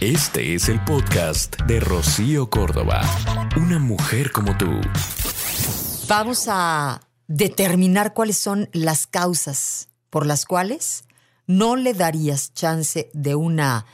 Este 0.00 0.54
es 0.54 0.68
el 0.68 0.80
podcast 0.84 1.60
de 1.62 1.80
Rocío 1.80 2.48
Córdoba. 2.48 3.00
Una 3.56 3.80
mujer 3.80 4.30
como 4.30 4.56
tú. 4.56 4.80
Vamos 6.06 6.46
a 6.48 7.00
determinar 7.26 8.14
cuáles 8.14 8.38
son 8.38 8.70
las 8.72 9.08
causas 9.08 9.88
por 10.08 10.24
las 10.24 10.46
cuales 10.46 11.02
no 11.48 11.74
le 11.74 11.94
darías 11.94 12.54
chance 12.54 13.10
de 13.12 13.34
una 13.34 13.86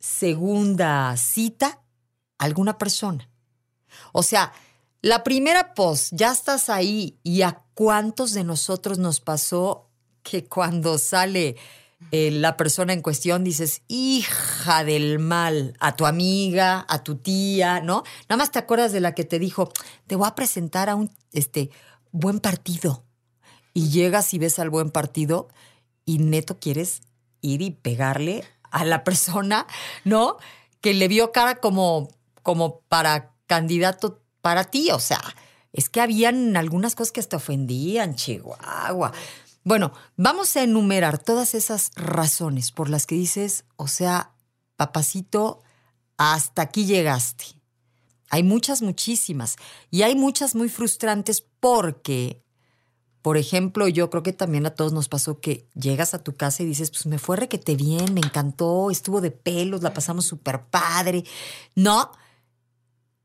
segunda 0.00 1.16
cita 1.16 1.78
a 2.38 2.44
alguna 2.44 2.76
persona. 2.76 3.30
O 4.10 4.24
sea, 4.24 4.52
la 5.00 5.22
primera 5.22 5.74
post, 5.74 6.08
ya 6.10 6.32
estás 6.32 6.70
ahí 6.70 7.20
y 7.22 7.42
a 7.42 7.62
cuántos 7.74 8.32
de 8.32 8.42
nosotros 8.42 8.98
nos 8.98 9.20
pasó 9.20 9.92
que 10.24 10.44
cuando 10.44 10.98
sale 10.98 11.54
eh, 12.10 12.30
la 12.30 12.56
persona 12.56 12.92
en 12.92 13.00
cuestión 13.00 13.44
dices, 13.44 13.82
hija 13.88 14.84
del 14.84 15.18
mal, 15.18 15.74
a 15.80 15.96
tu 15.96 16.06
amiga, 16.06 16.84
a 16.88 17.02
tu 17.02 17.16
tía, 17.16 17.80
¿no? 17.80 18.02
Nada 18.28 18.36
más 18.36 18.50
te 18.50 18.58
acuerdas 18.58 18.92
de 18.92 19.00
la 19.00 19.14
que 19.14 19.24
te 19.24 19.38
dijo, 19.38 19.70
te 20.06 20.16
voy 20.16 20.26
a 20.26 20.34
presentar 20.34 20.88
a 20.88 20.94
un 20.94 21.10
este, 21.32 21.70
buen 22.10 22.40
partido. 22.40 23.04
Y 23.74 23.88
llegas 23.88 24.34
y 24.34 24.38
ves 24.38 24.58
al 24.58 24.68
buen 24.68 24.90
partido 24.90 25.48
y 26.04 26.18
neto 26.18 26.58
quieres 26.58 27.02
ir 27.40 27.62
y 27.62 27.70
pegarle 27.70 28.44
a 28.70 28.84
la 28.84 29.04
persona, 29.04 29.66
¿no? 30.04 30.36
Que 30.80 30.94
le 30.94 31.08
vio 31.08 31.32
cara 31.32 31.56
como, 31.56 32.08
como 32.42 32.80
para 32.88 33.34
candidato 33.46 34.22
para 34.40 34.64
ti. 34.64 34.90
O 34.90 35.00
sea, 35.00 35.22
es 35.72 35.88
que 35.88 36.00
habían 36.00 36.56
algunas 36.56 36.94
cosas 36.94 37.12
que 37.12 37.20
hasta 37.20 37.36
ofendían, 37.36 38.14
Chihuahua. 38.14 39.12
Bueno, 39.64 39.92
vamos 40.16 40.56
a 40.56 40.62
enumerar 40.62 41.18
todas 41.18 41.54
esas 41.54 41.92
razones 41.94 42.72
por 42.72 42.90
las 42.90 43.06
que 43.06 43.14
dices, 43.14 43.64
o 43.76 43.86
sea, 43.86 44.32
papacito, 44.76 45.62
hasta 46.16 46.62
aquí 46.62 46.84
llegaste. 46.84 47.44
Hay 48.28 48.42
muchas, 48.42 48.82
muchísimas. 48.82 49.56
Y 49.90 50.02
hay 50.02 50.16
muchas 50.16 50.54
muy 50.54 50.68
frustrantes 50.68 51.44
porque, 51.60 52.42
por 53.20 53.36
ejemplo, 53.36 53.86
yo 53.88 54.10
creo 54.10 54.22
que 54.22 54.32
también 54.32 54.66
a 54.66 54.74
todos 54.74 54.92
nos 54.92 55.08
pasó 55.08 55.38
que 55.38 55.68
llegas 55.74 56.14
a 56.14 56.24
tu 56.24 56.34
casa 56.34 56.62
y 56.62 56.66
dices, 56.66 56.90
pues 56.90 57.06
me 57.06 57.18
fue 57.18 57.36
requete 57.36 57.76
bien, 57.76 58.14
me 58.14 58.20
encantó, 58.20 58.90
estuvo 58.90 59.20
de 59.20 59.30
pelos, 59.30 59.82
la 59.82 59.94
pasamos 59.94 60.24
súper 60.24 60.64
padre. 60.64 61.24
No. 61.76 62.10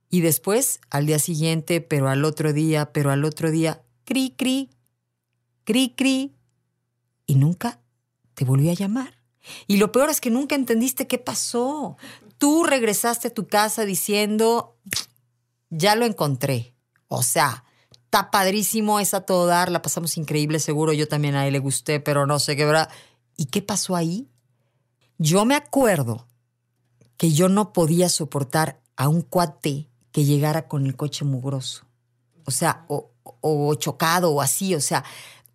Y 0.09 0.21
después, 0.21 0.81
al 0.89 1.07
día 1.07 1.19
siguiente, 1.19 1.81
pero 1.81 2.09
al 2.09 2.25
otro 2.25 2.53
día, 2.53 2.91
pero 2.93 3.09
al 3.09 3.25
otro 3.25 3.49
día, 3.49 3.81
cri, 4.03 4.35
cri, 4.37 4.69
cri, 5.63 5.93
cri, 5.95 6.36
y 7.27 7.35
nunca 7.35 7.81
te 8.33 8.45
volvió 8.45 8.71
a 8.71 8.75
llamar. 8.75 9.21
Y 9.67 9.77
lo 9.77 9.91
peor 9.91 10.09
es 10.09 10.19
que 10.19 10.31
nunca 10.31 10.55
entendiste 10.55 11.07
qué 11.07 11.19
pasó. 11.19 11.97
Tú 12.37 12.63
regresaste 12.63 13.27
a 13.27 13.33
tu 13.33 13.47
casa 13.47 13.85
diciendo, 13.85 14.77
ya 15.69 15.95
lo 15.95 16.05
encontré. 16.05 16.73
O 17.07 17.23
sea, 17.23 17.63
está 18.05 18.31
padrísimo, 18.31 18.99
es 18.99 19.13
a 19.13 19.21
todo 19.21 19.45
dar, 19.45 19.71
la 19.71 19.81
pasamos 19.81 20.17
increíble, 20.17 20.59
seguro 20.59 20.93
yo 20.93 21.07
también 21.07 21.35
a 21.35 21.45
él 21.45 21.53
le 21.53 21.59
gusté, 21.59 21.99
pero 21.99 22.25
no 22.25 22.39
sé 22.39 22.55
qué, 22.55 22.65
¿verdad? 22.65 22.89
¿Y 23.35 23.45
qué 23.45 23.61
pasó 23.61 23.95
ahí? 23.95 24.29
Yo 25.17 25.45
me 25.45 25.55
acuerdo 25.55 26.27
que 27.17 27.31
yo 27.31 27.49
no 27.49 27.73
podía 27.73 28.09
soportar 28.09 28.81
a 28.95 29.07
un 29.09 29.21
cuate 29.21 29.89
que 30.11 30.25
llegara 30.25 30.67
con 30.67 30.85
el 30.85 30.95
coche 30.95 31.25
mugroso. 31.25 31.85
O 32.45 32.51
sea, 32.51 32.85
o, 32.87 33.11
o 33.41 33.75
chocado 33.75 34.31
o 34.31 34.41
así, 34.41 34.75
o 34.75 34.81
sea, 34.81 35.03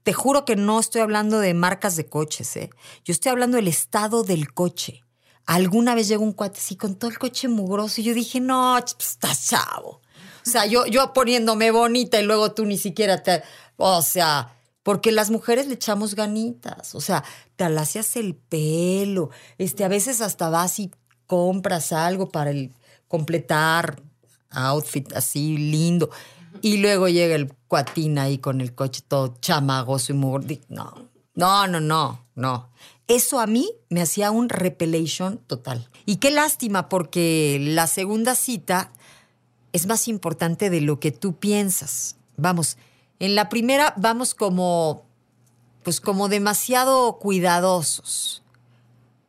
te 0.03 0.13
juro 0.13 0.45
que 0.45 0.57
no 0.57 0.81
estoy 0.81 1.01
hablando 1.01 1.39
de 1.39 1.55
marcas 1.55 1.97
de 1.97 2.07
coches, 2.07 2.57
¿eh? 2.57 2.71
Yo 3.05 3.13
estoy 3.13 3.31
hablando 3.31 3.57
del 3.57 3.69
estado 3.69 4.25
del 4.25 4.53
coche. 4.53 5.05
Alguna 5.47 5.95
vez 5.95 6.09
llegó 6.09 6.25
un 6.25 6.33
cuate 6.33 6.59
así 6.59 6.77
con 6.77 6.97
todo 6.97 7.11
el 7.11 7.19
coche 7.19 7.49
mugroso 7.49 8.01
y 8.01 8.05
yo 8.05 8.15
dije, 8.15 8.41
no, 8.41 8.77
pues, 8.81 9.11
estás 9.11 9.49
chavo. 9.49 10.01
O 10.45 10.51
sea, 10.51 10.67
yo, 10.67 10.87
yo 10.87 11.13
poniéndome 11.13 11.71
bonita 11.71 12.21
y 12.21 12.25
luego 12.25 12.53
tú 12.53 12.65
ni 12.65 12.79
siquiera 12.79 13.23
te... 13.23 13.43
O 13.77 14.03
sea, 14.03 14.57
porque 14.83 15.13
las 15.13 15.31
mujeres 15.31 15.67
le 15.67 15.75
echamos 15.75 16.15
ganitas. 16.15 16.95
O 16.95 17.01
sea, 17.01 17.25
te 17.57 17.65
alacias 17.65 18.17
el 18.17 18.35
pelo. 18.35 19.31
Este, 19.59 19.85
a 19.85 19.89
veces 19.89 20.21
hasta 20.21 20.49
vas 20.49 20.79
y 20.79 20.91
compras 21.27 21.93
algo 21.93 22.29
para 22.29 22.51
el 22.51 22.73
completar 23.09 24.03
outfit 24.51 25.13
así 25.15 25.57
lindo. 25.57 26.11
Y 26.61 26.79
luego 26.79 27.09
llega 27.09 27.35
el 27.35 27.53
cuatín 27.69 28.19
ahí 28.19 28.39
con 28.39 28.61
el 28.61 28.75
coche 28.75 29.03
todo 29.07 29.35
chamagoso 29.41 30.13
y 30.13 30.17
muy... 30.17 30.61
No, 30.69 31.09
no, 31.35 31.67
no, 31.67 31.81
no, 31.81 32.27
no. 32.35 32.71
Eso 33.09 33.41
a 33.41 33.47
mí 33.47 33.71
me 33.89 34.03
hacía 34.03 34.31
un 34.31 34.49
repelation 34.49 35.39
total. 35.47 35.89
Y 36.07 36.17
qué 36.17 36.31
lástima 36.31 36.89
porque 36.89 37.59
la 37.61 37.87
segunda 37.87 38.35
cita 38.35 38.93
es 39.73 39.87
más 39.87 40.09
importante 40.09 40.71
de 40.71 40.81
lo 40.81 41.01
que 41.01 41.13
tú 41.13 41.37
piensas. 41.37 42.17
Vamos, 42.37 42.77
en 43.19 43.35
la 43.35 43.49
primera 43.49 43.95
vamos 43.97 44.35
como, 44.35 45.05
pues 45.83 46.01
como 46.01 46.29
demasiado 46.29 47.19
cuidadosos. 47.19 48.43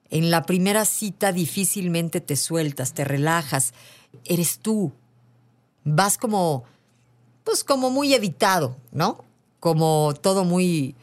En 0.10 0.30
la 0.30 0.44
primera 0.44 0.86
cita 0.86 1.32
difícilmente 1.32 2.22
te 2.22 2.36
sueltas, 2.36 2.94
te 2.94 3.04
relajas, 3.04 3.74
eres 4.26 4.60
tú. 4.60 4.92
Vas 5.84 6.18
como 6.18 6.66
pues 7.44 7.64
como 7.64 7.90
muy 7.90 8.14
editado, 8.14 8.78
¿no? 8.92 9.24
Como 9.60 10.14
todo 10.22 10.44
muy 10.44 10.96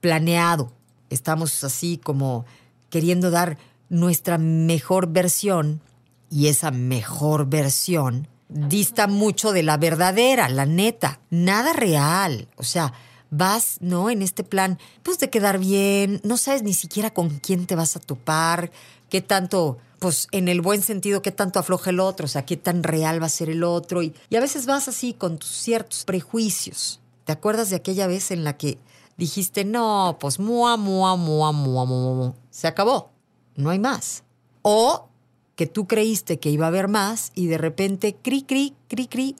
planeado. 0.00 0.72
Estamos 1.10 1.64
así 1.64 1.98
como 1.98 2.44
queriendo 2.90 3.30
dar 3.30 3.58
nuestra 3.88 4.38
mejor 4.38 5.08
versión 5.08 5.80
y 6.30 6.48
esa 6.48 6.70
mejor 6.70 7.46
versión 7.46 8.28
dista 8.48 9.06
mucho 9.06 9.52
de 9.52 9.62
la 9.62 9.76
verdadera, 9.76 10.48
la 10.48 10.66
neta, 10.66 11.20
nada 11.30 11.72
real. 11.72 12.48
O 12.56 12.62
sea, 12.62 12.92
vas, 13.30 13.78
¿no? 13.80 14.10
En 14.10 14.22
este 14.22 14.44
plan, 14.44 14.78
pues 15.02 15.18
de 15.18 15.30
quedar 15.30 15.58
bien, 15.58 16.20
no 16.24 16.36
sabes 16.36 16.62
ni 16.62 16.74
siquiera 16.74 17.12
con 17.12 17.38
quién 17.38 17.66
te 17.66 17.76
vas 17.76 17.96
a 17.96 18.00
topar, 18.00 18.70
qué 19.08 19.20
tanto 19.20 19.78
pues 19.98 20.28
en 20.32 20.48
el 20.48 20.60
buen 20.60 20.82
sentido, 20.82 21.22
qué 21.22 21.32
tanto 21.32 21.58
afloja 21.58 21.90
el 21.90 22.00
otro, 22.00 22.26
o 22.26 22.28
sea, 22.28 22.44
qué 22.44 22.56
tan 22.56 22.82
real 22.82 23.20
va 23.20 23.26
a 23.26 23.30
ser 23.30 23.50
el 23.50 23.64
otro. 23.64 24.02
Y, 24.02 24.14
a 24.34 24.40
veces 24.40 24.66
vas 24.66 24.88
así 24.88 25.12
con 25.12 25.38
tus 25.38 25.50
ciertos 25.50 26.04
prejuicios. 26.04 27.00
¿Te 27.24 27.32
acuerdas 27.32 27.70
de 27.70 27.76
aquella 27.76 28.06
vez 28.06 28.30
en 28.30 28.44
la 28.44 28.56
que 28.56 28.78
dijiste, 29.16 29.64
no, 29.64 30.16
pues 30.20 30.38
mua, 30.38 30.76
mua, 30.76 31.16
mua, 31.16 31.52
mua, 31.52 31.84
mua, 31.84 32.34
se 32.50 32.68
acabó, 32.68 33.10
no 33.56 33.70
hay 33.70 33.78
más? 33.78 34.24
O 34.62 35.08
que 35.56 35.66
tú 35.66 35.86
creíste 35.86 36.38
que 36.38 36.50
iba 36.50 36.66
a 36.66 36.68
haber 36.68 36.88
más 36.88 37.32
y 37.34 37.48
de 37.48 37.58
repente, 37.58 38.14
cri, 38.14 38.42
cri, 38.42 38.74
cri, 38.88 39.08
cri, 39.08 39.36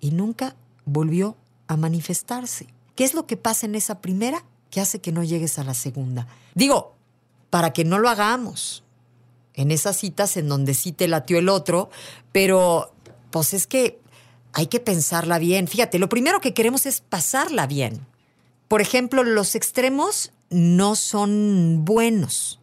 y 0.00 0.10
nunca 0.10 0.56
volvió 0.84 1.36
a 1.68 1.76
manifestarse. 1.76 2.66
¿Qué 2.96 3.04
es 3.04 3.14
lo 3.14 3.26
que 3.26 3.36
pasa 3.36 3.66
en 3.66 3.76
esa 3.76 4.00
primera 4.00 4.44
que 4.70 4.80
hace 4.80 5.00
que 5.00 5.12
no 5.12 5.22
llegues 5.22 5.58
a 5.58 5.64
la 5.64 5.74
segunda? 5.74 6.26
Digo, 6.54 6.94
para 7.50 7.72
que 7.72 7.84
no 7.84 7.98
lo 7.98 8.08
hagamos 8.08 8.82
en 9.58 9.72
esas 9.72 9.96
citas 9.96 10.36
en 10.36 10.48
donde 10.48 10.72
sí 10.72 10.92
te 10.92 11.08
latió 11.08 11.38
el 11.38 11.48
otro, 11.48 11.90
pero 12.30 12.94
pues 13.30 13.52
es 13.54 13.66
que 13.66 14.00
hay 14.52 14.68
que 14.68 14.78
pensarla 14.78 15.38
bien. 15.38 15.66
Fíjate, 15.66 15.98
lo 15.98 16.08
primero 16.08 16.40
que 16.40 16.54
queremos 16.54 16.86
es 16.86 17.00
pasarla 17.00 17.66
bien. 17.66 18.06
Por 18.68 18.80
ejemplo, 18.80 19.24
los 19.24 19.56
extremos 19.56 20.32
no 20.48 20.94
son 20.94 21.84
buenos. 21.84 22.60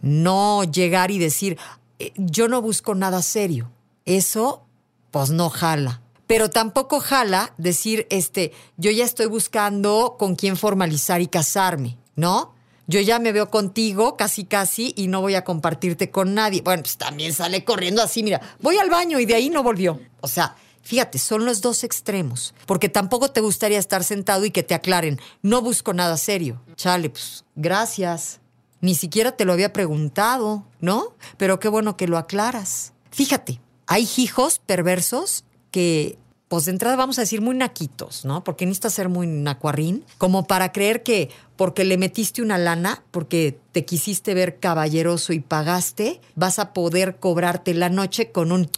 No 0.00 0.64
llegar 0.64 1.10
y 1.10 1.18
decir, 1.18 1.58
eh, 1.98 2.12
yo 2.16 2.48
no 2.48 2.62
busco 2.62 2.94
nada 2.94 3.20
serio. 3.20 3.70
Eso, 4.06 4.64
pues 5.10 5.30
no 5.30 5.50
jala. 5.50 6.00
Pero 6.26 6.48
tampoco 6.48 7.00
jala 7.00 7.52
decir, 7.58 8.06
este, 8.08 8.52
yo 8.78 8.90
ya 8.90 9.04
estoy 9.04 9.26
buscando 9.26 10.16
con 10.18 10.34
quién 10.34 10.56
formalizar 10.56 11.20
y 11.20 11.26
casarme, 11.26 11.98
¿no? 12.16 12.54
Yo 12.86 13.00
ya 13.00 13.18
me 13.18 13.32
veo 13.32 13.50
contigo 13.50 14.16
casi 14.16 14.44
casi 14.44 14.92
y 14.96 15.08
no 15.08 15.20
voy 15.20 15.34
a 15.34 15.44
compartirte 15.44 16.10
con 16.10 16.34
nadie. 16.34 16.62
Bueno, 16.62 16.82
pues 16.82 16.96
también 16.96 17.32
sale 17.32 17.64
corriendo 17.64 18.02
así, 18.02 18.22
mira, 18.22 18.40
voy 18.60 18.78
al 18.78 18.90
baño 18.90 19.18
y 19.18 19.26
de 19.26 19.34
ahí 19.34 19.50
no 19.50 19.62
volvió. 19.62 20.00
O 20.20 20.28
sea, 20.28 20.56
fíjate, 20.82 21.18
son 21.18 21.44
los 21.44 21.60
dos 21.60 21.84
extremos, 21.84 22.54
porque 22.66 22.88
tampoco 22.88 23.30
te 23.30 23.40
gustaría 23.40 23.78
estar 23.78 24.04
sentado 24.04 24.44
y 24.44 24.50
que 24.50 24.62
te 24.62 24.74
aclaren, 24.74 25.20
no 25.42 25.62
busco 25.62 25.94
nada 25.94 26.16
serio. 26.16 26.60
Chale, 26.76 27.10
pues 27.10 27.44
gracias. 27.54 28.40
Ni 28.80 28.96
siquiera 28.96 29.32
te 29.32 29.44
lo 29.44 29.52
había 29.52 29.72
preguntado, 29.72 30.64
¿no? 30.80 31.14
Pero 31.36 31.60
qué 31.60 31.68
bueno 31.68 31.96
que 31.96 32.08
lo 32.08 32.18
aclaras. 32.18 32.92
Fíjate, 33.12 33.60
hay 33.86 34.08
hijos 34.16 34.58
perversos 34.58 35.44
que 35.70 36.18
pues 36.52 36.66
de 36.66 36.72
entrada 36.72 36.96
vamos 36.96 37.16
a 37.16 37.22
decir 37.22 37.40
muy 37.40 37.56
naquitos, 37.56 38.26
¿no? 38.26 38.44
Porque 38.44 38.66
necesitas 38.66 38.92
ser 38.92 39.08
muy 39.08 39.26
nacuarrín, 39.26 40.04
como 40.18 40.46
para 40.46 40.70
creer 40.70 41.02
que 41.02 41.30
porque 41.56 41.82
le 41.82 41.96
metiste 41.96 42.42
una 42.42 42.58
lana, 42.58 43.02
porque 43.10 43.58
te 43.72 43.86
quisiste 43.86 44.34
ver 44.34 44.60
caballeroso 44.60 45.32
y 45.32 45.40
pagaste, 45.40 46.20
vas 46.34 46.58
a 46.58 46.74
poder 46.74 47.16
cobrarte 47.16 47.72
la 47.72 47.88
noche 47.88 48.32
con 48.32 48.52
un 48.52 48.70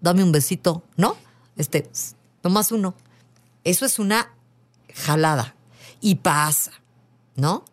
dame 0.00 0.22
un 0.22 0.30
besito, 0.30 0.84
¿no? 0.96 1.16
Este, 1.56 1.90
nomás 2.44 2.70
uno. 2.70 2.94
Eso 3.64 3.86
es 3.86 3.98
una 3.98 4.32
jalada. 4.94 5.56
Y 6.00 6.14
pasa, 6.14 6.70
¿no? 7.34 7.64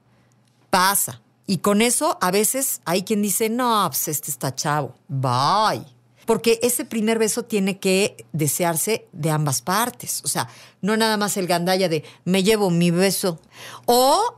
Pasa. 0.71 1.21
Y 1.45 1.59
con 1.59 1.83
eso, 1.83 2.17
a 2.21 2.31
veces 2.31 2.81
hay 2.85 3.03
quien 3.03 3.21
dice, 3.21 3.49
no, 3.49 3.85
pues 3.87 4.07
este 4.07 4.31
está 4.31 4.55
chavo. 4.55 4.95
Bye. 5.07 5.96
Porque 6.27 6.59
ese 6.61 6.85
primer 6.85 7.17
beso 7.17 7.43
tiene 7.43 7.79
que 7.79 8.27
desearse 8.33 9.07
de 9.13 9.31
ambas 9.31 9.63
partes. 9.63 10.21
O 10.25 10.27
sea, 10.27 10.49
no 10.81 10.95
nada 10.97 11.17
más 11.17 11.37
el 11.37 11.47
gandalla 11.47 11.89
de 11.89 12.03
me 12.25 12.43
llevo 12.43 12.69
mi 12.69 12.91
beso. 12.91 13.39
O, 13.85 14.35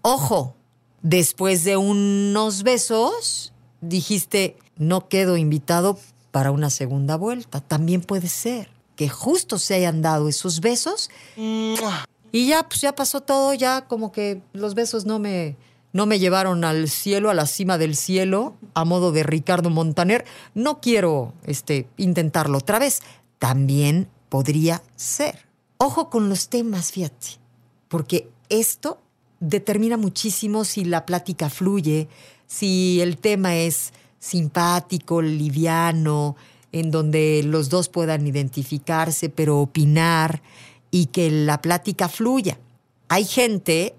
ojo, 0.00 0.56
después 1.02 1.62
de 1.62 1.76
unos 1.76 2.62
besos, 2.62 3.52
dijiste, 3.82 4.56
no 4.76 5.08
quedo 5.08 5.36
invitado 5.36 5.98
para 6.32 6.50
una 6.50 6.70
segunda 6.70 7.16
vuelta. 7.16 7.60
También 7.60 8.00
puede 8.00 8.28
ser 8.28 8.70
que 8.96 9.10
justo 9.10 9.58
se 9.58 9.74
hayan 9.74 10.00
dado 10.00 10.28
esos 10.28 10.60
besos 10.60 11.10
y 12.32 12.48
ya, 12.48 12.68
pues 12.68 12.80
ya 12.80 12.94
pasó 12.94 13.20
todo, 13.20 13.54
ya 13.54 13.86
como 13.86 14.10
que 14.10 14.42
los 14.52 14.74
besos 14.74 15.04
no 15.04 15.18
me, 15.18 15.56
no 15.96 16.04
me 16.04 16.18
llevaron 16.18 16.62
al 16.64 16.90
cielo, 16.90 17.30
a 17.30 17.34
la 17.34 17.46
cima 17.46 17.78
del 17.78 17.96
cielo, 17.96 18.54
a 18.74 18.84
modo 18.84 19.12
de 19.12 19.22
Ricardo 19.22 19.70
Montaner. 19.70 20.26
No 20.54 20.78
quiero 20.78 21.32
este, 21.46 21.88
intentarlo 21.96 22.58
otra 22.58 22.78
vez. 22.78 23.00
También 23.38 24.06
podría 24.28 24.82
ser. 24.94 25.46
Ojo 25.78 26.10
con 26.10 26.28
los 26.28 26.50
temas, 26.50 26.92
fíjate, 26.92 27.38
porque 27.88 28.28
esto 28.50 29.00
determina 29.40 29.96
muchísimo 29.96 30.66
si 30.66 30.84
la 30.84 31.06
plática 31.06 31.48
fluye, 31.48 32.08
si 32.46 33.00
el 33.00 33.16
tema 33.16 33.56
es 33.56 33.94
simpático, 34.18 35.22
liviano, 35.22 36.36
en 36.72 36.90
donde 36.90 37.42
los 37.42 37.70
dos 37.70 37.88
puedan 37.88 38.26
identificarse, 38.26 39.30
pero 39.30 39.60
opinar 39.60 40.42
y 40.90 41.06
que 41.06 41.30
la 41.30 41.62
plática 41.62 42.10
fluya. 42.10 42.58
Hay 43.08 43.24
gente, 43.24 43.94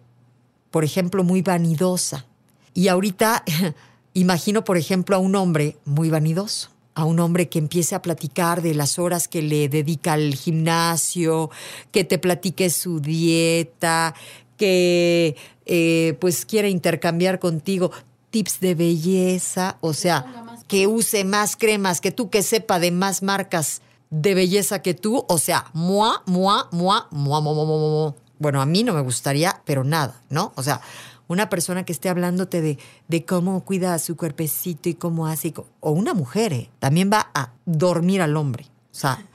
por 0.72 0.84
ejemplo, 0.84 1.24
muy 1.24 1.42
vanidosa. 1.42 2.26
Y 2.74 2.88
ahorita 2.88 3.44
imagino, 4.14 4.64
por 4.64 4.78
ejemplo, 4.78 5.16
a 5.16 5.20
un 5.20 5.36
hombre 5.36 5.78
muy 5.86 6.10
vanidoso, 6.10 6.70
a 6.96 7.06
un 7.06 7.20
hombre 7.20 7.50
que 7.50 7.60
empiece 7.60 7.96
a 7.96 8.02
platicar 8.02 8.62
de 8.62 8.74
las 8.74 9.00
horas 9.00 9.28
que 9.28 9.42
le 9.42 9.70
dedica 9.70 10.14
al 10.14 10.34
gimnasio, 10.34 11.50
que 11.92 12.04
te 12.04 12.18
platique 12.18 12.70
su 12.70 13.00
dieta, 13.00 14.16
que 14.58 15.36
eh, 15.66 16.18
pues 16.20 16.46
quiere 16.46 16.70
intercambiar 16.70 17.40
contigo 17.40 17.92
tips 18.30 18.60
de 18.60 18.76
belleza, 18.76 19.78
o 19.82 19.94
sea, 19.94 20.26
que 20.68 20.88
use 20.88 21.24
más 21.24 21.56
cremas 21.56 22.02
que 22.02 22.12
tú, 22.12 22.30
que 22.30 22.44
sepa 22.44 22.80
de 22.80 22.92
más 22.92 23.24
marcas 23.24 23.82
de 24.10 24.34
belleza 24.36 24.82
que 24.82 24.94
tú, 24.94 25.26
o 25.28 25.38
sea, 25.38 25.70
mua, 25.74 26.24
mua, 26.26 26.68
mua, 26.72 27.08
mua, 27.12 27.42
mua, 27.42 27.54
mua, 27.54 27.66
mua. 27.66 28.16
Bueno, 28.40 28.62
a 28.62 28.66
mí 28.66 28.84
no 28.84 28.94
me 28.94 29.02
gustaría, 29.02 29.62
pero 29.66 29.84
nada, 29.84 30.22
¿no? 30.30 30.54
O 30.56 30.64
sea, 30.64 30.82
una 31.28 31.50
persona 31.50 31.84
que 31.84 31.92
esté 31.92 32.10
hablándote 32.10 32.62
de, 32.62 32.78
de 33.08 33.26
cómo 33.26 33.64
cuida 33.64 33.98
su 34.00 34.16
cuerpecito 34.16 34.90
y 34.90 34.94
cómo 34.94 35.28
hace, 35.28 35.54
o 35.80 35.92
una 35.92 36.14
mujer, 36.14 36.54
¿eh? 36.54 36.70
también 36.80 37.12
va 37.12 37.30
a 37.34 37.52
dormir 37.66 38.22
al 38.22 38.38
hombre. 38.38 38.66
O 38.92 39.00
sea, 39.00 39.26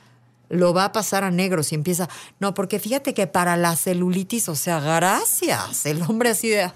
lo 0.48 0.74
va 0.74 0.84
a 0.86 0.92
pasar 0.92 1.24
a 1.24 1.30
negro 1.30 1.62
si 1.62 1.74
empieza. 1.74 2.08
No, 2.38 2.54
porque 2.54 2.78
fíjate 2.78 3.14
que 3.14 3.26
para 3.26 3.56
la 3.56 3.74
celulitis, 3.74 4.48
o 4.48 4.54
sea, 4.54 4.80
gracias. 4.80 5.86
El 5.86 6.02
hombre 6.02 6.30
así 6.30 6.48
de. 6.48 6.70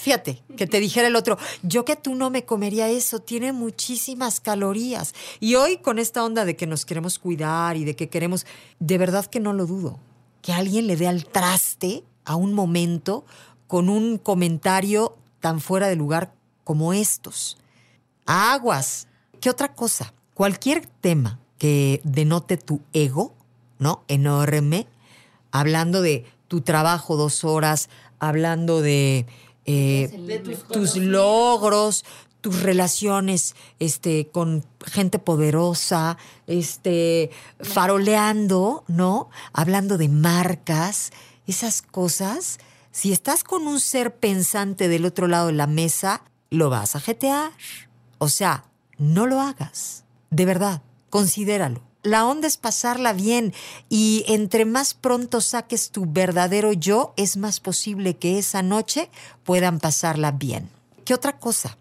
Fíjate, 0.00 0.42
que 0.56 0.66
te 0.66 0.80
dijera 0.80 1.06
el 1.06 1.16
otro, 1.16 1.36
yo 1.62 1.84
que 1.84 1.96
tú 1.96 2.14
no 2.14 2.30
me 2.30 2.44
comería 2.44 2.88
eso, 2.88 3.20
tiene 3.20 3.52
muchísimas 3.52 4.40
calorías. 4.40 5.14
Y 5.38 5.54
hoy 5.54 5.76
con 5.76 5.98
esta 5.98 6.24
onda 6.24 6.44
de 6.44 6.56
que 6.56 6.66
nos 6.66 6.86
queremos 6.86 7.18
cuidar 7.18 7.76
y 7.76 7.84
de 7.84 7.94
que 7.94 8.08
queremos, 8.08 8.46
de 8.80 8.98
verdad 8.98 9.26
que 9.26 9.38
no 9.38 9.52
lo 9.52 9.66
dudo, 9.66 10.00
que 10.42 10.52
alguien 10.52 10.86
le 10.86 10.96
dé 10.96 11.08
al 11.08 11.24
traste 11.24 12.04
a 12.24 12.36
un 12.36 12.52
momento 12.52 13.24
con 13.66 13.88
un 13.88 14.18
comentario 14.18 15.16
tan 15.40 15.60
fuera 15.60 15.88
de 15.88 15.96
lugar 15.96 16.34
como 16.64 16.92
estos. 16.92 17.56
Aguas. 18.26 19.08
¿Qué 19.40 19.50
otra 19.50 19.74
cosa? 19.74 20.12
Cualquier 20.34 20.86
tema 20.86 21.40
que 21.58 22.00
denote 22.04 22.56
tu 22.56 22.80
ego, 22.92 23.34
¿no? 23.78 24.04
Enorme, 24.08 24.86
hablando 25.50 26.02
de 26.02 26.24
tu 26.48 26.60
trabajo 26.60 27.16
dos 27.16 27.44
horas, 27.44 27.88
hablando 28.18 28.82
de 28.82 29.26
eh, 29.64 30.42
tus, 30.72 30.96
logros, 30.96 32.04
tus 32.42 32.62
relaciones 32.62 33.56
este, 33.78 34.28
con 34.28 34.66
gente 34.84 35.18
poderosa, 35.18 36.18
este, 36.46 37.30
faroleando, 37.60 38.84
¿no? 38.88 39.30
Hablando 39.54 39.96
de 39.96 40.08
marcas, 40.08 41.12
esas 41.46 41.80
cosas. 41.80 42.58
Si 42.90 43.12
estás 43.12 43.44
con 43.44 43.66
un 43.66 43.80
ser 43.80 44.14
pensante 44.14 44.88
del 44.88 45.06
otro 45.06 45.28
lado 45.28 45.46
de 45.46 45.54
la 45.54 45.66
mesa, 45.66 46.24
lo 46.50 46.68
vas 46.68 46.94
a 46.94 47.00
jetear. 47.00 47.52
O 48.18 48.28
sea, 48.28 48.64
no 48.98 49.26
lo 49.26 49.40
hagas. 49.40 50.04
De 50.28 50.44
verdad, 50.44 50.82
considéralo 51.08 51.80
la 52.02 52.26
onda 52.26 52.48
es 52.48 52.56
pasarla 52.56 53.12
bien 53.12 53.54
y 53.88 54.24
entre 54.26 54.64
más 54.64 54.94
pronto 54.94 55.40
saques 55.40 55.90
tu 55.90 56.06
verdadero 56.06 56.72
yo, 56.72 57.14
es 57.16 57.36
más 57.36 57.60
posible 57.60 58.16
que 58.16 58.38
esa 58.38 58.62
noche 58.62 59.08
puedan 59.44 59.78
pasarla 59.78 60.32
bien. 60.32 60.68
¿Qué 61.04 61.14
otra 61.14 61.38
cosa? 61.38 61.78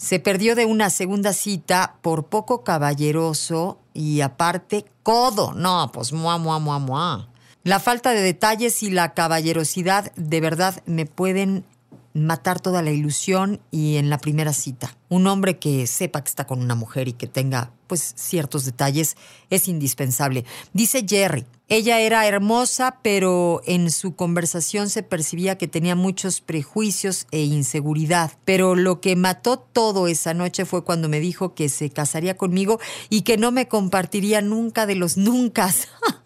Se 0.00 0.18
perdió 0.18 0.54
de 0.54 0.64
una 0.64 0.88
segunda 0.88 1.34
cita 1.34 1.98
por 2.00 2.28
poco 2.28 2.64
caballeroso 2.64 3.78
y 3.92 4.22
aparte 4.22 4.86
codo. 5.02 5.52
No, 5.52 5.90
pues 5.92 6.14
mua, 6.14 6.38
mua, 6.38 6.58
mua, 6.58 6.78
mua. 6.78 7.28
La 7.64 7.80
falta 7.80 8.12
de 8.12 8.22
detalles 8.22 8.82
y 8.82 8.90
la 8.90 9.12
caballerosidad 9.12 10.10
de 10.16 10.40
verdad 10.40 10.82
me 10.86 11.04
pueden 11.04 11.66
matar 12.14 12.60
toda 12.60 12.80
la 12.80 12.92
ilusión 12.92 13.60
y 13.70 13.96
en 13.96 14.08
la 14.08 14.16
primera 14.16 14.54
cita. 14.54 14.96
Un 15.10 15.26
hombre 15.26 15.58
que 15.58 15.86
sepa 15.86 16.24
que 16.24 16.30
está 16.30 16.46
con 16.46 16.62
una 16.62 16.74
mujer 16.74 17.06
y 17.06 17.12
que 17.12 17.26
tenga 17.26 17.70
pues 17.86 18.14
ciertos 18.16 18.64
detalles 18.64 19.18
es 19.50 19.68
indispensable. 19.68 20.46
Dice 20.72 21.04
Jerry, 21.06 21.44
ella 21.70 22.00
era 22.00 22.26
hermosa, 22.26 22.98
pero 23.00 23.62
en 23.64 23.92
su 23.92 24.16
conversación 24.16 24.90
se 24.90 25.04
percibía 25.04 25.56
que 25.56 25.68
tenía 25.68 25.94
muchos 25.94 26.40
prejuicios 26.40 27.28
e 27.30 27.42
inseguridad. 27.42 28.32
Pero 28.44 28.74
lo 28.74 29.00
que 29.00 29.14
mató 29.14 29.56
todo 29.60 30.08
esa 30.08 30.34
noche 30.34 30.64
fue 30.64 30.82
cuando 30.82 31.08
me 31.08 31.20
dijo 31.20 31.54
que 31.54 31.68
se 31.68 31.88
casaría 31.88 32.36
conmigo 32.36 32.80
y 33.08 33.22
que 33.22 33.36
no 33.36 33.52
me 33.52 33.68
compartiría 33.68 34.42
nunca 34.42 34.84
de 34.84 34.96
los 34.96 35.16
nunca. 35.16 35.72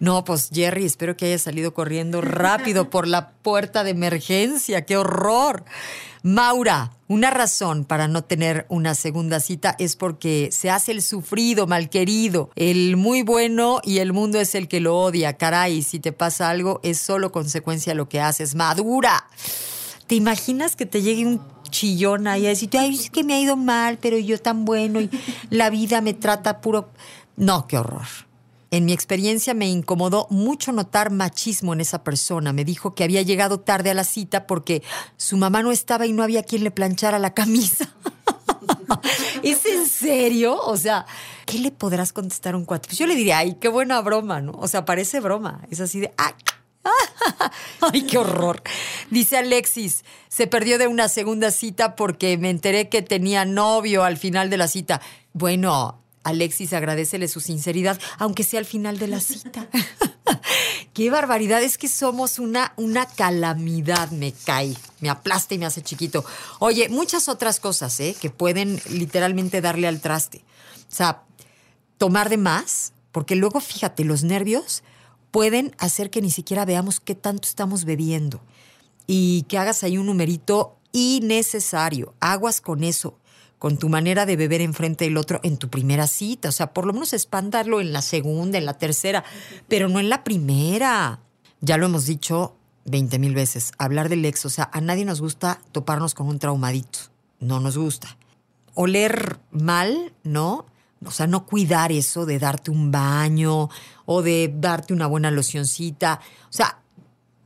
No, 0.00 0.24
pues 0.24 0.48
Jerry, 0.52 0.86
espero 0.86 1.14
que 1.14 1.26
haya 1.26 1.38
salido 1.38 1.74
corriendo 1.74 2.22
rápido 2.22 2.88
por 2.88 3.06
la 3.06 3.32
puerta 3.32 3.84
de 3.84 3.90
emergencia. 3.90 4.86
¡Qué 4.86 4.96
horror! 4.96 5.62
Maura, 6.22 6.92
una 7.06 7.30
razón 7.30 7.84
para 7.84 8.08
no 8.08 8.24
tener 8.24 8.66
una 8.70 8.94
segunda 8.94 9.40
cita 9.40 9.76
es 9.78 9.96
porque 9.96 10.48
se 10.52 10.70
hace 10.70 10.92
el 10.92 11.02
sufrido, 11.02 11.66
malquerido, 11.66 12.50
el 12.56 12.96
muy 12.96 13.22
bueno 13.22 13.80
y 13.84 13.98
el 13.98 14.12
mundo 14.14 14.40
es 14.40 14.54
el 14.54 14.68
que 14.68 14.80
lo 14.80 14.98
odia. 14.98 15.34
Caray, 15.34 15.82
si 15.82 16.00
te 16.00 16.12
pasa 16.12 16.48
algo 16.48 16.80
es 16.82 16.98
solo 16.98 17.30
consecuencia 17.30 17.92
de 17.92 17.96
lo 17.96 18.08
que 18.08 18.20
haces. 18.20 18.54
Madura. 18.54 19.26
¿Te 20.06 20.14
imaginas 20.14 20.76
que 20.76 20.86
te 20.86 21.02
llegue 21.02 21.26
un 21.26 21.42
chillón 21.70 22.26
ahí 22.26 22.46
a 22.46 22.50
decirte, 22.50 22.78
ay, 22.78 22.94
es 22.94 23.10
que 23.10 23.22
me 23.22 23.34
ha 23.34 23.40
ido 23.40 23.56
mal, 23.56 23.98
pero 23.98 24.18
yo 24.18 24.40
tan 24.40 24.64
bueno 24.64 25.00
y 25.00 25.10
la 25.50 25.68
vida 25.70 26.00
me 26.00 26.14
trata 26.14 26.60
puro... 26.60 26.90
No, 27.36 27.66
qué 27.66 27.78
horror. 27.78 28.29
En 28.70 28.84
mi 28.84 28.92
experiencia 28.92 29.54
me 29.54 29.68
incomodó 29.68 30.26
mucho 30.30 30.72
notar 30.72 31.10
machismo 31.10 31.72
en 31.72 31.80
esa 31.80 32.04
persona. 32.04 32.52
Me 32.52 32.64
dijo 32.64 32.94
que 32.94 33.04
había 33.04 33.22
llegado 33.22 33.60
tarde 33.60 33.90
a 33.90 33.94
la 33.94 34.04
cita 34.04 34.46
porque 34.46 34.82
su 35.16 35.36
mamá 35.36 35.62
no 35.62 35.72
estaba 35.72 36.06
y 36.06 36.12
no 36.12 36.22
había 36.22 36.42
quien 36.42 36.62
le 36.62 36.70
planchara 36.70 37.18
la 37.18 37.34
camisa. 37.34 37.92
¿Es 39.42 39.66
en 39.66 39.86
serio? 39.86 40.56
O 40.56 40.76
sea, 40.76 41.06
¿qué 41.46 41.58
le 41.58 41.72
podrás 41.72 42.12
contestar 42.12 42.54
a 42.54 42.58
un 42.58 42.64
cuate? 42.64 42.88
Pues 42.88 42.98
yo 42.98 43.06
le 43.06 43.16
diría, 43.16 43.38
ay, 43.38 43.56
qué 43.60 43.68
buena 43.68 44.00
broma, 44.00 44.40
¿no? 44.40 44.52
O 44.52 44.68
sea, 44.68 44.84
parece 44.84 45.20
broma. 45.20 45.62
Es 45.70 45.80
así 45.80 46.00
de, 46.00 46.12
ay, 46.16 46.34
Ay, 47.80 48.02
qué 48.02 48.18
horror. 48.18 48.62
Dice 49.10 49.36
Alexis, 49.36 50.04
se 50.28 50.46
perdió 50.46 50.78
de 50.78 50.86
una 50.86 51.08
segunda 51.08 51.50
cita 51.50 51.96
porque 51.96 52.38
me 52.38 52.50
enteré 52.50 52.88
que 52.88 53.02
tenía 53.02 53.44
novio 53.44 54.04
al 54.04 54.16
final 54.16 54.50
de 54.50 54.56
la 54.56 54.68
cita. 54.68 55.00
Bueno, 55.32 55.99
Alexis, 56.22 56.72
agradecele 56.72 57.28
su 57.28 57.40
sinceridad, 57.40 57.98
aunque 58.18 58.44
sea 58.44 58.60
al 58.60 58.66
final 58.66 58.98
de 58.98 59.08
la 59.08 59.20
cita. 59.20 59.68
Qué 60.92 61.08
barbaridad, 61.08 61.62
es 61.62 61.78
que 61.78 61.88
somos 61.88 62.38
una, 62.38 62.72
una 62.76 63.06
calamidad, 63.06 64.10
me 64.10 64.32
cae, 64.32 64.74
me 65.00 65.08
aplasta 65.08 65.54
y 65.54 65.58
me 65.58 65.66
hace 65.66 65.82
chiquito. 65.82 66.24
Oye, 66.58 66.88
muchas 66.88 67.28
otras 67.28 67.60
cosas, 67.60 67.98
¿eh? 68.00 68.16
Que 68.20 68.28
pueden 68.28 68.80
literalmente 68.90 69.60
darle 69.60 69.88
al 69.88 70.00
traste. 70.00 70.44
O 70.90 70.94
sea, 70.94 71.22
tomar 71.96 72.28
de 72.28 72.36
más, 72.36 72.92
porque 73.12 73.36
luego, 73.36 73.60
fíjate, 73.60 74.04
los 74.04 74.24
nervios 74.24 74.82
pueden 75.30 75.74
hacer 75.78 76.10
que 76.10 76.20
ni 76.20 76.30
siquiera 76.30 76.64
veamos 76.64 77.00
qué 77.00 77.14
tanto 77.14 77.48
estamos 77.48 77.84
bebiendo 77.84 78.42
y 79.06 79.42
que 79.48 79.58
hagas 79.58 79.84
ahí 79.84 79.96
un 79.96 80.06
numerito 80.06 80.76
innecesario. 80.92 82.14
Aguas 82.20 82.60
con 82.60 82.84
eso 82.84 83.16
con 83.60 83.76
tu 83.76 83.90
manera 83.90 84.24
de 84.24 84.36
beber 84.36 84.62
enfrente 84.62 85.04
del 85.04 85.18
otro 85.18 85.38
en 85.42 85.58
tu 85.58 85.68
primera 85.68 86.06
cita. 86.06 86.48
O 86.48 86.52
sea, 86.52 86.72
por 86.72 86.86
lo 86.86 86.94
menos 86.94 87.12
espantarlo 87.12 87.82
en 87.82 87.92
la 87.92 88.00
segunda, 88.00 88.56
en 88.56 88.64
la 88.64 88.78
tercera, 88.78 89.22
pero 89.68 89.90
no 89.90 90.00
en 90.00 90.08
la 90.08 90.24
primera. 90.24 91.20
Ya 91.60 91.76
lo 91.76 91.84
hemos 91.84 92.06
dicho 92.06 92.56
20 92.86 93.18
mil 93.18 93.34
veces, 93.34 93.72
hablar 93.76 94.08
del 94.08 94.24
ex. 94.24 94.46
O 94.46 94.48
sea, 94.48 94.70
a 94.72 94.80
nadie 94.80 95.04
nos 95.04 95.20
gusta 95.20 95.60
toparnos 95.72 96.14
con 96.14 96.26
un 96.26 96.38
traumadito. 96.38 97.00
No 97.38 97.60
nos 97.60 97.76
gusta. 97.76 98.16
Oler 98.72 99.38
mal, 99.50 100.14
¿no? 100.24 100.64
O 101.04 101.10
sea, 101.10 101.26
no 101.26 101.44
cuidar 101.44 101.92
eso 101.92 102.24
de 102.24 102.38
darte 102.38 102.70
un 102.70 102.90
baño 102.90 103.68
o 104.06 104.22
de 104.22 104.50
darte 104.56 104.94
una 104.94 105.06
buena 105.06 105.30
locioncita. 105.30 106.18
O 106.48 106.52
sea, 106.52 106.78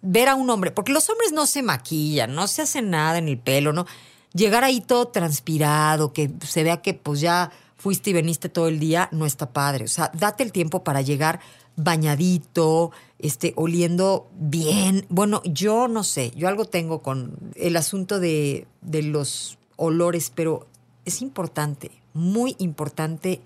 ver 0.00 0.28
a 0.28 0.37
un 0.37 0.49
hombre, 0.49 0.71
porque 0.71 0.92
los 0.92 1.11
hombres 1.11 1.33
no 1.33 1.47
se 1.47 1.64
maquillan, 1.64 2.37
no 2.37 2.47
se 2.47 2.62
hacen 2.62 2.90
nada 2.90 3.18
en 3.18 3.26
el 3.26 3.38
pelo, 3.38 3.73
¿no? 3.73 3.85
Llegar 4.34 4.64
ahí 4.64 4.80
todo 4.80 5.08
transpirado, 5.08 6.12
que 6.12 6.30
se 6.44 6.62
vea 6.62 6.82
que 6.82 6.92
pues 6.92 7.20
ya 7.20 7.50
fuiste 7.76 8.10
y 8.10 8.12
veniste 8.12 8.48
todo 8.48 8.68
el 8.68 8.78
día, 8.78 9.08
no 9.12 9.26
está 9.26 9.52
padre. 9.52 9.84
O 9.84 9.88
sea, 9.88 10.10
date 10.14 10.42
el 10.42 10.52
tiempo 10.52 10.84
para 10.84 11.02
llegar 11.02 11.40
bañadito, 11.76 12.92
este, 13.18 13.52
oliendo 13.56 14.28
bien. 14.36 15.06
Bueno, 15.08 15.42
yo 15.44 15.88
no 15.88 16.04
sé, 16.04 16.32
yo 16.36 16.48
algo 16.48 16.64
tengo 16.64 17.02
con 17.02 17.38
el 17.56 17.76
asunto 17.76 18.20
de, 18.20 18.66
de 18.80 19.02
los 19.02 19.58
olores, 19.76 20.32
pero 20.34 20.66
es 21.04 21.22
importante, 21.22 21.90
muy 22.12 22.56
importante 22.58 23.40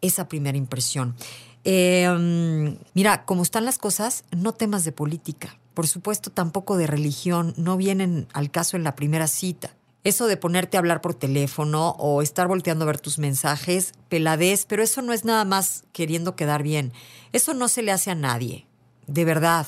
esa 0.00 0.28
primera 0.28 0.58
impresión. 0.58 1.14
Eh, 1.64 2.76
mira, 2.92 3.24
como 3.24 3.42
están 3.42 3.64
las 3.64 3.78
cosas, 3.78 4.24
no 4.30 4.52
temas 4.52 4.84
de 4.84 4.92
política. 4.92 5.58
Por 5.72 5.86
supuesto, 5.86 6.30
tampoco 6.30 6.76
de 6.76 6.86
religión, 6.86 7.54
no 7.56 7.76
vienen 7.76 8.28
al 8.32 8.50
caso 8.50 8.76
en 8.76 8.84
la 8.84 8.94
primera 8.94 9.26
cita. 9.26 9.74
Eso 10.04 10.26
de 10.26 10.36
ponerte 10.36 10.76
a 10.76 10.80
hablar 10.80 11.00
por 11.00 11.14
teléfono 11.14 11.96
o 11.98 12.20
estar 12.20 12.46
volteando 12.46 12.84
a 12.84 12.86
ver 12.86 13.00
tus 13.00 13.18
mensajes, 13.18 13.94
peladez, 14.10 14.66
pero 14.66 14.82
eso 14.82 15.00
no 15.00 15.14
es 15.14 15.24
nada 15.24 15.46
más 15.46 15.84
queriendo 15.92 16.36
quedar 16.36 16.62
bien. 16.62 16.92
Eso 17.32 17.54
no 17.54 17.68
se 17.68 17.82
le 17.82 17.90
hace 17.90 18.10
a 18.10 18.14
nadie, 18.14 18.66
de 19.06 19.24
verdad. 19.24 19.66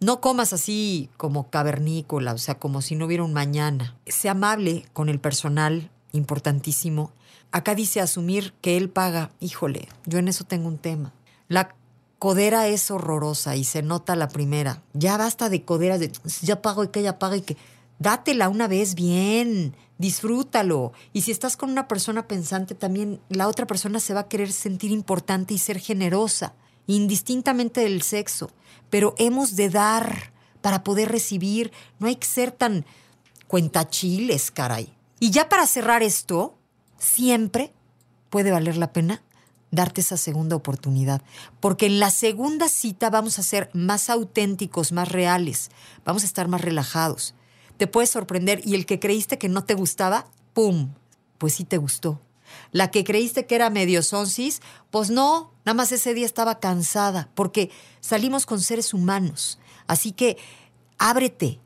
No 0.00 0.20
comas 0.20 0.52
así 0.52 1.08
como 1.16 1.48
cavernícola, 1.48 2.34
o 2.34 2.38
sea, 2.38 2.58
como 2.58 2.82
si 2.82 2.94
no 2.94 3.06
hubiera 3.06 3.24
un 3.24 3.32
mañana. 3.32 3.96
Sé 4.06 4.28
amable 4.28 4.84
con 4.92 5.08
el 5.08 5.18
personal, 5.18 5.90
importantísimo. 6.12 7.12
Acá 7.50 7.74
dice 7.74 8.02
asumir 8.02 8.52
que 8.60 8.76
él 8.76 8.90
paga. 8.90 9.30
Híjole, 9.40 9.88
yo 10.04 10.18
en 10.18 10.28
eso 10.28 10.44
tengo 10.44 10.68
un 10.68 10.78
tema. 10.78 11.14
La 11.48 11.74
codera 12.18 12.68
es 12.68 12.90
horrorosa 12.90 13.56
y 13.56 13.64
se 13.64 13.82
nota 13.82 14.14
la 14.14 14.28
primera. 14.28 14.82
Ya 14.92 15.16
basta 15.16 15.48
de 15.48 15.64
coderas 15.64 16.00
de 16.00 16.12
ya 16.42 16.60
pago 16.60 16.84
y 16.84 16.88
que 16.88 17.00
ella 17.00 17.18
paga 17.18 17.36
y 17.36 17.42
que 17.42 17.56
dátela 17.98 18.48
una 18.48 18.68
vez 18.68 18.94
bien, 18.94 19.74
disfrútalo. 19.98 20.92
Y 21.12 21.22
si 21.22 21.30
estás 21.30 21.56
con 21.56 21.70
una 21.70 21.88
persona 21.88 22.26
pensante, 22.26 22.74
también 22.74 23.20
la 23.28 23.48
otra 23.48 23.66
persona 23.66 24.00
se 24.00 24.14
va 24.14 24.20
a 24.20 24.28
querer 24.28 24.52
sentir 24.52 24.90
importante 24.90 25.54
y 25.54 25.58
ser 25.58 25.78
generosa, 25.78 26.54
indistintamente 26.86 27.80
del 27.82 28.02
sexo. 28.02 28.50
Pero 28.90 29.14
hemos 29.18 29.56
de 29.56 29.68
dar 29.68 30.32
para 30.60 30.82
poder 30.82 31.10
recibir. 31.10 31.72
No 31.98 32.06
hay 32.06 32.16
que 32.16 32.26
ser 32.26 32.52
tan 32.52 32.84
cuentachiles, 33.46 34.50
caray. 34.50 34.94
Y 35.20 35.30
ya 35.30 35.48
para 35.48 35.66
cerrar 35.66 36.02
esto, 36.02 36.56
siempre 36.98 37.72
puede 38.30 38.50
valer 38.50 38.76
la 38.76 38.92
pena 38.92 39.22
darte 39.70 40.00
esa 40.00 40.16
segunda 40.16 40.56
oportunidad, 40.56 41.22
porque 41.60 41.86
en 41.86 42.00
la 42.00 42.10
segunda 42.10 42.68
cita 42.68 43.10
vamos 43.10 43.38
a 43.38 43.42
ser 43.42 43.68
más 43.74 44.08
auténticos, 44.08 44.92
más 44.92 45.10
reales, 45.10 45.70
vamos 46.04 46.22
a 46.22 46.26
estar 46.26 46.48
más 46.48 46.62
relajados. 46.62 47.34
Te 47.78 47.86
puedes 47.86 48.10
sorprender 48.10 48.60
y 48.64 48.74
el 48.74 48.84
que 48.84 49.00
creíste 49.00 49.38
que 49.38 49.48
no 49.48 49.64
te 49.64 49.74
gustaba, 49.74 50.26
¡pum! 50.52 50.90
Pues 51.38 51.54
sí 51.54 51.64
te 51.64 51.78
gustó. 51.78 52.20
La 52.72 52.90
que 52.90 53.04
creíste 53.04 53.46
que 53.46 53.54
era 53.54 53.70
medio 53.70 54.02
sonsis, 54.02 54.60
pues 54.90 55.10
no, 55.10 55.52
nada 55.64 55.74
más 55.74 55.92
ese 55.92 56.12
día 56.12 56.26
estaba 56.26 56.60
cansada, 56.60 57.30
porque 57.34 57.70
salimos 58.00 58.44
con 58.44 58.60
seres 58.60 58.92
humanos. 58.92 59.58
Así 59.86 60.12
que 60.12 60.36
ábrete, 60.98 61.60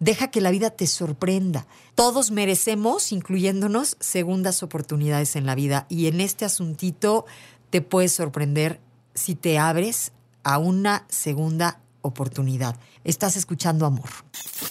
Deja 0.00 0.28
que 0.28 0.40
la 0.40 0.50
vida 0.50 0.70
te 0.70 0.86
sorprenda. 0.86 1.66
Todos 1.94 2.30
merecemos, 2.30 3.10
incluyéndonos, 3.10 3.96
segundas 3.98 4.62
oportunidades 4.62 5.34
en 5.34 5.44
la 5.44 5.56
vida. 5.56 5.86
Y 5.88 6.06
en 6.06 6.20
este 6.20 6.44
asuntito 6.44 7.26
te 7.70 7.82
puedes 7.82 8.12
sorprender 8.12 8.80
si 9.14 9.34
te 9.34 9.58
abres 9.58 10.12
a 10.44 10.58
una 10.58 11.04
segunda 11.08 11.80
oportunidad. 12.02 12.76
Estás 13.04 13.36
escuchando 13.36 13.86
Amor. 13.86 14.08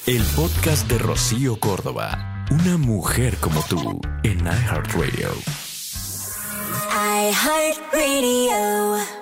El 0.06 0.24
podcast 0.36 0.88
de 0.88 0.98
Rocío 0.98 1.60
Córdoba. 1.60 2.46
Una 2.52 2.78
mujer 2.78 3.38
como 3.38 3.62
tú 3.64 4.00
en 4.24 4.40
iHeartRadio. 4.40 5.30
iHeartRadio. 6.94 9.17